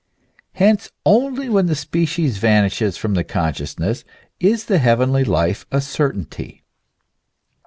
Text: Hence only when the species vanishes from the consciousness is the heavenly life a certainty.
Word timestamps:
Hence 0.53 0.89
only 1.05 1.47
when 1.47 1.67
the 1.67 1.75
species 1.75 2.39
vanishes 2.39 2.97
from 2.97 3.13
the 3.13 3.23
consciousness 3.23 4.03
is 4.39 4.65
the 4.65 4.79
heavenly 4.79 5.23
life 5.23 5.67
a 5.71 5.79
certainty. 5.79 6.63